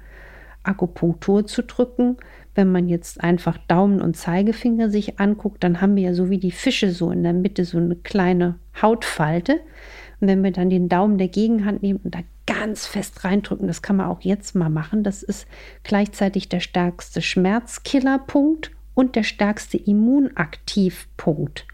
Akupunktur 0.62 1.46
zu 1.46 1.62
drücken. 1.62 2.16
Wenn 2.54 2.72
man 2.72 2.88
jetzt 2.88 3.22
einfach 3.22 3.58
Daumen 3.68 4.00
und 4.00 4.16
Zeigefinger 4.16 4.88
sich 4.88 5.20
anguckt, 5.20 5.62
dann 5.62 5.80
haben 5.80 5.96
wir 5.96 6.04
ja 6.04 6.14
so 6.14 6.30
wie 6.30 6.38
die 6.38 6.52
Fische 6.52 6.90
so 6.90 7.10
in 7.10 7.22
der 7.22 7.32
Mitte 7.32 7.64
so 7.64 7.78
eine 7.78 7.96
kleine 7.96 8.54
Hautfalte. 8.80 9.60
Und 10.24 10.28
wenn 10.28 10.42
wir 10.42 10.52
dann 10.52 10.70
den 10.70 10.88
Daumen 10.88 11.18
der 11.18 11.28
Gegenhand 11.28 11.82
nehmen 11.82 12.00
und 12.02 12.14
da 12.14 12.20
ganz 12.46 12.86
fest 12.86 13.24
reindrücken, 13.24 13.66
das 13.66 13.82
kann 13.82 13.96
man 13.96 14.06
auch 14.06 14.22
jetzt 14.22 14.54
mal 14.54 14.70
machen, 14.70 15.04
das 15.04 15.22
ist 15.22 15.46
gleichzeitig 15.82 16.48
der 16.48 16.60
stärkste 16.60 17.20
Schmerzkillerpunkt 17.20 18.70
und 18.94 19.16
der 19.16 19.22
stärkste 19.22 19.76
Immunaktivpunkt. 19.76 21.66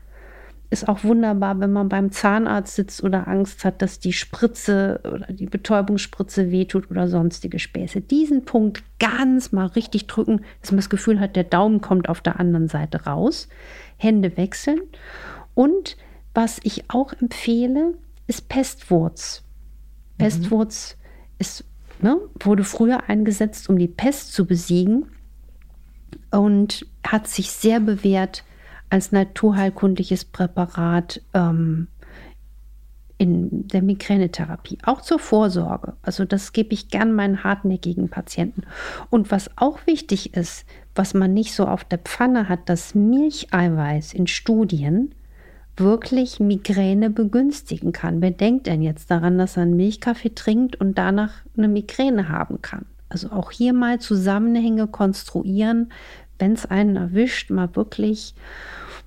Ist 0.69 0.89
auch 0.89 1.05
wunderbar, 1.05 1.61
wenn 1.61 1.73
man 1.73 1.89
beim 1.89 2.11
Zahnarzt 2.11 2.75
sitzt 2.75 3.05
oder 3.05 3.29
Angst 3.29 3.65
hat, 3.65 3.83
dass 3.83 4.01
die 4.01 4.13
Spritze 4.13 4.99
oder 5.05 5.33
die 5.33 5.47
Betäubungsspritze 5.47 6.51
wehtut 6.51 6.91
oder 6.91 7.07
sonstige 7.07 7.61
Späße. 7.61 8.01
Diesen 8.01 8.45
Punkt 8.45 8.83
ganz 8.99 9.53
mal 9.53 9.67
richtig 9.67 10.09
drücken, 10.09 10.41
dass 10.61 10.73
man 10.73 10.79
das 10.79 10.91
Gefühl 10.91 11.21
hat, 11.21 11.37
der 11.37 11.45
Daumen 11.45 11.81
kommt 11.81 12.09
auf 12.09 12.21
der 12.21 12.41
anderen 12.41 12.67
Seite 12.67 13.05
raus. 13.05 13.47
Hände 13.97 14.37
wechseln. 14.37 14.81
Und 15.55 15.97
was 16.35 16.59
ich 16.65 16.91
auch 16.91 17.13
empfehle, 17.13 17.95
ist 18.31 18.49
Pestwurz. 18.49 19.43
Mhm. 19.43 20.25
Pestwurz 20.25 20.97
ist, 21.39 21.65
ne, 22.01 22.17
wurde 22.39 22.63
früher 22.63 23.11
eingesetzt, 23.11 23.69
um 23.69 23.77
die 23.77 23.89
Pest 23.89 24.33
zu 24.33 24.47
besiegen 24.47 25.07
und 26.31 26.87
hat 27.05 27.27
sich 27.27 27.51
sehr 27.51 27.81
bewährt 27.81 28.45
als 28.89 29.11
naturheilkundliches 29.11 30.25
Präparat 30.25 31.21
ähm, 31.35 31.89
in 33.19 33.67
der 33.67 33.83
Migränetherapie, 33.83 34.79
auch 34.85 35.01
zur 35.01 35.19
Vorsorge. 35.19 35.95
Also 36.01 36.25
das 36.25 36.53
gebe 36.53 36.73
ich 36.73 36.89
gern 36.89 37.13
meinen 37.13 37.43
hartnäckigen 37.43 38.09
Patienten. 38.11 38.63
Und 39.11 39.33
was 39.33 39.51
auch 39.57 39.87
wichtig 39.87 40.35
ist, 40.35 40.65
was 40.95 41.15
man 41.15 41.35
nicht 41.35 41.53
so 41.53 41.67
auf 41.67 41.83
der 41.83 41.99
Pfanne 41.99 42.49
hat, 42.49 42.61
das 42.69 42.95
Milcheiweiß 42.95 44.15
in 44.15 44.29
Studien 44.29 45.15
wirklich 45.77 46.41
Migräne 46.41 47.11
begünstigen 47.11 47.93
kann. 47.93 48.21
Wer 48.21 48.33
denkt 48.33 48.67
denn 48.67 48.83
jetzt 48.83 49.11
daran, 49.11 49.39
dass 49.39 49.57
er 49.57 49.63
einen 49.63 49.77
Milchkaffee 49.77 50.35
trinkt 50.35 50.77
und 50.77 50.99
danach 50.99 51.33
eine 51.57 51.69
Migräne 51.69 52.29
haben 52.29 52.61
kann? 52.63 52.87
Also 53.09 53.31
auch 53.31 53.51
hier 53.51 53.73
mal 53.73 53.99
Zusammenhänge 53.99 54.87
konstruieren, 54.87 55.91
wenn 56.39 56.53
es 56.53 56.67
einen 56.67 56.97
erwischt, 56.97 57.51
mal 57.51 57.75
wirklich 57.77 58.35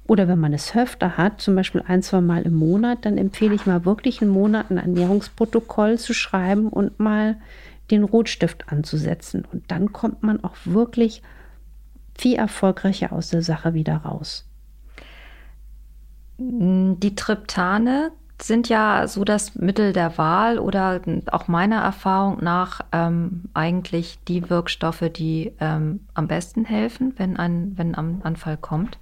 oder 0.05 0.27
wenn 0.27 0.39
man 0.39 0.53
es 0.53 0.75
öfter 0.75 1.17
hat, 1.17 1.39
zum 1.39 1.55
Beispiel 1.55 1.81
ein, 1.87 2.03
zwei 2.03 2.19
Mal 2.19 2.43
im 2.43 2.55
Monat, 2.55 3.05
dann 3.05 3.17
empfehle 3.17 3.55
ich 3.55 3.65
mal 3.65 3.85
wirklich 3.85 4.21
einen 4.21 4.31
Monat 4.31 4.69
ein 4.69 4.77
Ernährungsprotokoll 4.77 5.97
zu 5.97 6.13
schreiben 6.13 6.67
und 6.67 6.99
mal 6.99 7.37
den 7.89 8.03
Rotstift 8.03 8.69
anzusetzen. 8.69 9.45
Und 9.51 9.71
dann 9.71 9.93
kommt 9.93 10.21
man 10.21 10.43
auch 10.43 10.55
wirklich 10.65 11.21
viel 12.15 12.35
erfolgreicher 12.35 13.13
aus 13.13 13.29
der 13.29 13.41
Sache 13.41 13.73
wieder 13.73 13.97
raus. 13.97 14.45
Die 16.37 17.15
Triptane 17.15 18.11
sind 18.41 18.67
ja 18.67 19.07
so 19.07 19.23
das 19.23 19.55
Mittel 19.55 19.93
der 19.93 20.17
Wahl 20.17 20.59
oder 20.59 21.01
auch 21.31 21.47
meiner 21.47 21.81
Erfahrung 21.81 22.43
nach 22.43 22.81
ähm, 22.91 23.43
eigentlich 23.53 24.19
die 24.27 24.49
Wirkstoffe, 24.49 25.05
die 25.13 25.53
ähm, 25.59 26.01
am 26.13 26.27
besten 26.27 26.65
helfen, 26.65 27.13
wenn 27.17 27.37
ein, 27.37 27.73
wenn 27.77 27.95
ein 27.95 28.21
Anfall 28.23 28.57
kommt. 28.57 28.97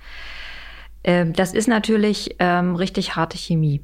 Ähm, 1.04 1.34
das 1.34 1.54
ist 1.54 1.68
natürlich 1.68 2.36
ähm, 2.40 2.76
richtig 2.76 3.16
harte 3.16 3.38
Chemie. 3.38 3.82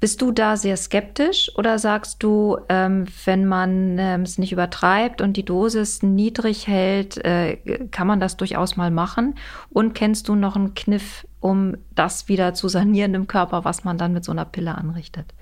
Bist 0.00 0.22
du 0.22 0.30
da 0.30 0.56
sehr 0.56 0.76
skeptisch 0.76 1.50
oder 1.56 1.80
sagst 1.80 2.22
du, 2.22 2.56
ähm, 2.68 3.06
wenn 3.24 3.46
man 3.46 3.98
ähm, 3.98 4.22
es 4.22 4.38
nicht 4.38 4.52
übertreibt 4.52 5.20
und 5.20 5.36
die 5.36 5.44
Dosis 5.44 6.04
niedrig 6.04 6.68
hält, 6.68 7.24
äh, 7.24 7.56
kann 7.90 8.06
man 8.06 8.20
das 8.20 8.36
durchaus 8.36 8.76
mal 8.76 8.92
machen? 8.92 9.34
Und 9.70 9.94
kennst 9.94 10.28
du 10.28 10.36
noch 10.36 10.54
einen 10.54 10.74
Kniff, 10.74 11.26
um 11.40 11.76
das 11.96 12.28
wieder 12.28 12.54
zu 12.54 12.68
sanieren 12.68 13.14
im 13.14 13.26
Körper, 13.26 13.64
was 13.64 13.82
man 13.82 13.98
dann 13.98 14.12
mit 14.12 14.24
so 14.24 14.30
einer 14.30 14.44
Pille 14.44 14.78
anrichtet? 14.78 15.34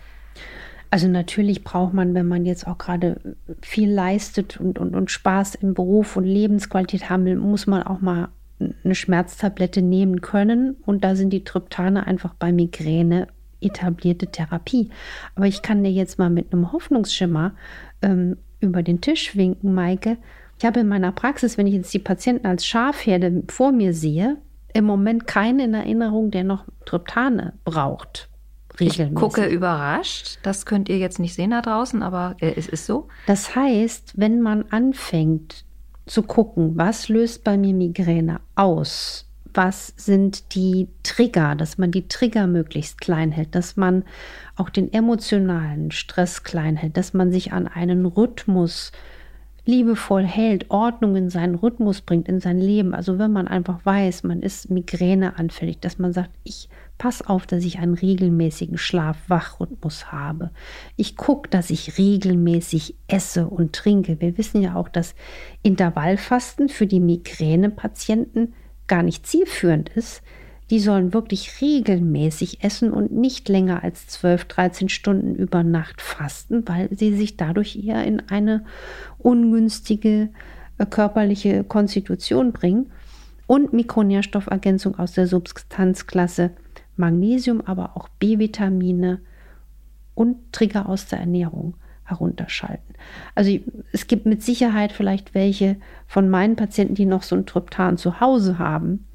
Also 0.91 1.09
natürlich 1.09 1.63
braucht 1.63 1.93
man, 1.93 2.15
wenn 2.15 2.27
man 2.27 2.47
jetzt 2.47 2.67
auch 2.67 2.79
gerade 2.79 3.21
viel 3.61 3.91
leistet 3.91 4.59
und, 4.59 4.79
und, 4.79 4.95
und 4.95 5.11
Spaß 5.11 5.57
im 5.57 5.75
Beruf 5.75 6.17
und 6.17 6.25
Lebensqualität 6.25 7.11
haben 7.11 7.27
will, 7.27 7.37
muss 7.37 7.67
man 7.67 7.83
auch 7.83 8.01
mal 8.01 8.29
eine 8.59 8.95
Schmerztablette 8.95 9.83
nehmen 9.83 10.23
können. 10.23 10.77
Und 10.87 11.05
da 11.05 11.15
sind 11.15 11.31
die 11.31 11.45
Tryptane 11.45 12.07
einfach 12.07 12.33
bei 12.33 12.53
Migräne 12.53 13.29
etablierte 13.67 14.27
Therapie. 14.29 14.91
Aber 15.35 15.47
ich 15.47 15.63
kann 15.63 15.85
dir 15.85 15.91
jetzt 15.91 16.19
mal 16.19 16.31
mit 16.31 16.53
einem 16.53 16.73
Hoffnungsschimmer 16.73 17.55
ähm, 18.03 18.37
über 18.61 18.83
den 18.83 19.01
Tisch 19.01 19.37
winken, 19.37 19.75
Maike. 19.75 20.17
Ich 20.59 20.65
habe 20.65 20.81
in 20.81 20.89
meiner 20.89 21.13
Praxis, 21.13 21.59
wenn 21.59 21.67
ich 21.67 21.75
jetzt 21.75 21.93
die 21.93 21.99
Patienten 21.99 22.47
als 22.47 22.67
Schafherde 22.67 23.43
vor 23.49 23.73
mir 23.73 23.93
sehe, 23.93 24.39
im 24.73 24.85
Moment 24.85 25.27
keinen 25.27 25.61
in 25.61 25.75
Erinnerung, 25.75 26.31
der 26.31 26.45
noch 26.45 26.65
Triptane 26.85 27.55
braucht. 27.65 28.29
Ich 28.79 29.15
gucke 29.15 29.47
überrascht. 29.47 30.39
Das 30.43 30.67
könnt 30.67 30.89
ihr 30.89 30.99
jetzt 30.99 31.19
nicht 31.19 31.35
sehen 31.35 31.51
da 31.51 31.63
draußen, 31.63 32.03
aber 32.03 32.37
äh, 32.41 32.53
es 32.57 32.69
ist 32.69 32.87
so. 32.87 33.09
Das 33.27 33.55
heißt, 33.57 34.15
wenn 34.17 34.43
man 34.43 34.65
anfängt 34.71 35.65
zu 36.07 36.23
gucken, 36.23 36.77
was 36.77 37.09
löst 37.09 37.43
bei 37.43 37.57
mir 37.57 37.75
Migräne 37.75 38.41
aus, 38.55 39.26
was 39.57 39.95
sind 39.97 40.55
die 40.55 40.89
Trigger, 41.03 41.55
dass 41.55 41.79
man 41.79 41.91
die 41.91 42.09
Trigger 42.09 42.47
möglichst 42.47 43.01
klein 43.01 43.33
hält, 43.33 43.55
dass 43.55 43.77
man 43.77 44.05
auch 44.55 44.71
den 44.71 44.93
emotionalen 44.93 45.91
Stress 45.91 46.43
klein 46.43 46.77
hält, 46.77 46.97
dass 46.97 47.15
man 47.15 47.33
sich 47.33 47.53
an 47.53 47.67
einen 47.67 48.07
Rhythmus 48.07 48.93
liebevoll 49.65 50.25
hält, 50.25 50.71
Ordnung 50.71 51.17
in 51.17 51.29
seinen 51.29 51.57
Rhythmus 51.57 52.01
bringt, 52.01 52.29
in 52.29 52.39
sein 52.39 52.61
Leben. 52.61 52.95
Also 52.95 53.19
wenn 53.19 53.33
man 53.33 53.49
einfach 53.49 53.85
weiß, 53.85 54.23
man 54.23 54.41
ist 54.41 54.71
Migräne 54.71 55.39
anfällig, 55.39 55.81
dass 55.81 55.99
man 55.99 56.13
sagt, 56.13 56.31
ich 56.45 56.69
passe 56.99 57.29
auf, 57.29 57.47
dass 57.47 57.65
ich 57.65 57.79
einen 57.79 57.95
regelmäßigen 57.95 58.79
Schlaf-Wach-Rhythmus 58.79 60.13
habe. 60.13 60.51
Ich 60.97 61.17
gucke, 61.17 61.51
dass 61.51 61.71
ich 61.71 61.99
regelmäßig 61.99 62.95
esse 63.09 63.49
und 63.49 63.75
trinke. 63.75 64.21
Wir 64.21 64.39
wissen 64.39 64.63
ja 64.63 64.77
auch, 64.77 64.89
dass 64.89 65.15
Intervallfasten 65.63 66.69
für 66.69 66.87
die 66.87 67.01
Migräne-Patienten 67.01 68.55
gar 68.87 69.03
nicht 69.03 69.27
zielführend 69.27 69.89
ist, 69.91 70.23
die 70.71 70.81
sollen 70.81 71.13
wirklich 71.13 71.61
regelmäßig 71.61 72.65
essen 72.65 72.93
und 72.93 73.13
nicht 73.13 73.49
länger 73.49 73.85
als 73.85 74.09
12, 74.09 74.47
13 74.47 74.89
Stunden 74.89 75.35
über 75.37 75.63
Nacht 75.63 76.01
fasten, 76.01 76.67
weil 76.67 76.89
sie 76.91 77.15
sich 77.15 77.37
dadurch 77.37 77.77
eher 77.77 78.05
in 78.05 78.21
eine 78.29 78.65
ungünstige 79.19 80.31
äh, 80.79 80.87
körperliche 80.87 81.63
Konstitution 81.65 82.53
bringen. 82.53 82.91
Und 83.47 83.73
Mikronährstoffergänzung 83.73 84.99
aus 84.99 85.13
der 85.13 85.29
Substanzklasse 85.29 86.51
Magnesium, 86.97 87.61
aber 87.61 87.97
auch 87.97 88.09
B-Vitamine 88.09 89.21
und 90.17 90.53
Trigger 90.53 90.89
aus 90.89 91.07
der 91.07 91.21
Ernährung 91.21 91.75
herunterschalten. 92.07 92.95
Also 93.35 93.59
es 93.93 94.07
gibt 94.07 94.27
mit 94.27 94.43
Sicherheit 94.43 94.93
vielleicht 94.93 95.35
welche 95.35 95.77
von 96.07 96.29
meinen 96.29 96.57
Patienten, 96.57 96.95
die 96.95 97.07
noch 97.07 97.23
so 97.23 97.37
ein 97.37 97.47
Tryptan 97.47 97.99
zu 97.99 98.21
Hause 98.21 98.59
haben. 98.59 99.07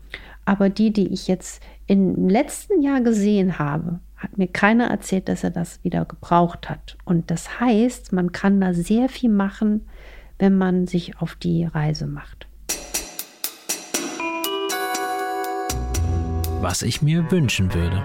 Aber 0.45 0.69
die, 0.69 0.91
die 0.91 1.07
ich 1.07 1.27
jetzt 1.27 1.63
im 1.87 2.29
letzten 2.29 2.81
Jahr 2.81 3.01
gesehen 3.01 3.59
habe, 3.59 3.99
hat 4.17 4.37
mir 4.37 4.47
keiner 4.47 4.87
erzählt, 4.87 5.29
dass 5.29 5.43
er 5.43 5.49
das 5.49 5.83
wieder 5.83 6.05
gebraucht 6.05 6.69
hat. 6.69 6.97
Und 7.05 7.31
das 7.31 7.59
heißt, 7.59 8.13
man 8.13 8.31
kann 8.31 8.61
da 8.61 8.73
sehr 8.73 9.09
viel 9.09 9.31
machen, 9.31 9.87
wenn 10.37 10.57
man 10.57 10.87
sich 10.87 11.17
auf 11.17 11.35
die 11.35 11.65
Reise 11.65 12.07
macht. 12.07 12.47
Was 16.61 16.83
ich 16.83 17.01
mir 17.01 17.31
wünschen 17.31 17.73
würde. 17.73 18.03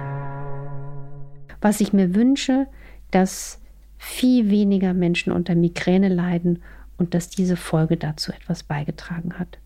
Was 1.61 1.81
ich 1.81 1.93
mir 1.93 2.15
wünsche, 2.15 2.67
dass 3.11 3.61
viel 3.99 4.51
weniger 4.51 4.95
Menschen 4.95 5.33
unter 5.33 5.55
Migräne 5.55 6.09
leiden 6.09 6.63
und 6.99 7.15
dass 7.15 7.29
diese 7.29 7.57
Folge 7.57 7.97
dazu 7.97 8.33
etwas 8.33 8.63
beigetragen 8.63 9.39
hat. 9.39 9.59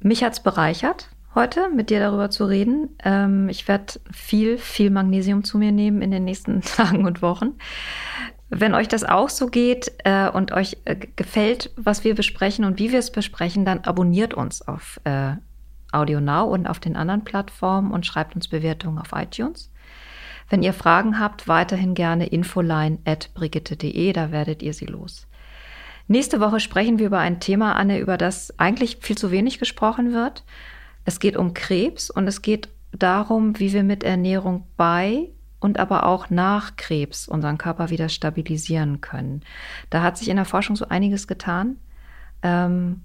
Mich 0.00 0.22
hat 0.22 0.34
es 0.34 0.40
bereichert, 0.40 1.08
heute 1.34 1.70
mit 1.70 1.90
dir 1.90 2.00
darüber 2.00 2.30
zu 2.30 2.44
reden. 2.44 2.90
Ähm, 3.04 3.48
ich 3.48 3.68
werde 3.68 3.94
viel, 4.12 4.58
viel 4.58 4.90
Magnesium 4.90 5.44
zu 5.44 5.58
mir 5.58 5.72
nehmen 5.72 6.02
in 6.02 6.10
den 6.10 6.24
nächsten 6.24 6.60
Tagen 6.62 7.06
und 7.06 7.22
Wochen. 7.22 7.54
Wenn 8.48 8.74
euch 8.74 8.88
das 8.88 9.04
auch 9.04 9.28
so 9.28 9.48
geht 9.48 9.92
äh, 10.04 10.28
und 10.28 10.52
euch 10.52 10.78
äh, 10.84 10.96
gefällt, 11.16 11.72
was 11.76 12.04
wir 12.04 12.14
besprechen 12.14 12.64
und 12.64 12.78
wie 12.78 12.92
wir 12.92 12.98
es 12.98 13.10
besprechen, 13.10 13.64
dann 13.64 13.80
abonniert 13.80 14.34
uns 14.34 14.62
auf 14.62 15.00
äh, 15.04 15.32
Audio 15.92 16.20
Now 16.20 16.44
und 16.44 16.66
auf 16.66 16.78
den 16.78 16.96
anderen 16.96 17.24
Plattformen 17.24 17.90
und 17.90 18.06
schreibt 18.06 18.34
uns 18.34 18.48
Bewertungen 18.48 18.98
auf 18.98 19.10
iTunes. 19.12 19.70
Wenn 20.48 20.62
ihr 20.62 20.72
Fragen 20.72 21.18
habt, 21.18 21.48
weiterhin 21.48 21.94
gerne 21.94 22.26
infoline 22.26 22.98
at 23.04 23.30
brigitte.de, 23.34 24.12
da 24.12 24.30
werdet 24.30 24.62
ihr 24.62 24.74
sie 24.74 24.86
los. 24.86 25.26
Nächste 26.08 26.38
Woche 26.38 26.60
sprechen 26.60 26.98
wir 26.98 27.06
über 27.06 27.18
ein 27.18 27.40
Thema, 27.40 27.74
Anne, 27.74 27.98
über 27.98 28.16
das 28.16 28.56
eigentlich 28.58 28.98
viel 29.00 29.18
zu 29.18 29.32
wenig 29.32 29.58
gesprochen 29.58 30.12
wird. 30.12 30.44
Es 31.04 31.18
geht 31.18 31.36
um 31.36 31.52
Krebs 31.52 32.10
und 32.10 32.28
es 32.28 32.42
geht 32.42 32.68
darum, 32.92 33.58
wie 33.58 33.72
wir 33.72 33.82
mit 33.82 34.04
Ernährung 34.04 34.66
bei 34.76 35.30
und 35.58 35.80
aber 35.80 36.06
auch 36.06 36.30
nach 36.30 36.76
Krebs 36.76 37.26
unseren 37.26 37.58
Körper 37.58 37.90
wieder 37.90 38.08
stabilisieren 38.08 39.00
können. 39.00 39.42
Da 39.90 40.02
hat 40.02 40.16
sich 40.16 40.28
in 40.28 40.36
der 40.36 40.44
Forschung 40.44 40.76
so 40.76 40.88
einiges 40.88 41.26
getan. 41.26 41.76
Ähm, 42.42 43.02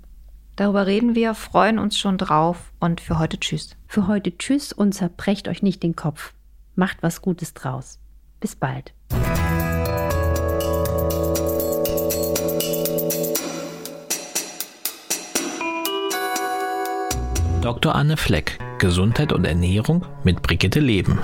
darüber 0.56 0.86
reden 0.86 1.16
wir, 1.16 1.34
freuen 1.34 1.80
uns 1.80 1.98
schon 1.98 2.20
drauf 2.20 2.72
und 2.80 3.02
für 3.02 3.18
heute 3.18 3.40
Tschüss. 3.40 3.76
Für 3.88 4.08
heute 4.08 4.38
Tschüss 4.38 4.74
und 4.74 4.94
zerbrecht 4.94 5.48
euch 5.48 5.64
nicht 5.64 5.82
den 5.82 5.96
Kopf. 5.96 6.34
Macht 6.76 7.04
was 7.04 7.22
Gutes 7.22 7.54
draus. 7.54 8.00
Bis 8.40 8.56
bald. 8.56 8.94
Dr. 17.62 17.94
Anne 17.94 18.18
Fleck, 18.18 18.58
Gesundheit 18.80 19.32
und 19.32 19.46
Ernährung 19.46 20.06
mit 20.24 20.42
Brigitte 20.42 20.80
Leben. 20.80 21.20